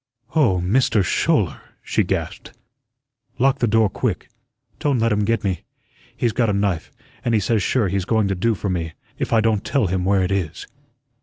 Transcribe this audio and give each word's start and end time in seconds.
"Oh, 0.35 0.59
MISTER 0.59 1.03
Schouler," 1.03 1.61
she 1.83 2.03
gasped, 2.03 2.57
"lock 3.37 3.59
the 3.59 3.67
door 3.67 3.87
quick. 3.87 4.29
Don't 4.79 4.97
let 4.97 5.11
him 5.11 5.23
get 5.25 5.43
me. 5.43 5.61
He's 6.17 6.31
got 6.33 6.49
a 6.49 6.53
knife, 6.53 6.91
and 7.23 7.35
he 7.35 7.39
says 7.39 7.61
sure 7.61 7.87
he's 7.87 8.05
going 8.05 8.27
to 8.27 8.33
do 8.33 8.55
for 8.55 8.67
me, 8.67 8.93
if 9.19 9.31
I 9.31 9.41
don't 9.41 9.63
tell 9.63 9.85
him 9.85 10.03
where 10.03 10.23
it 10.23 10.31
is." 10.31 10.65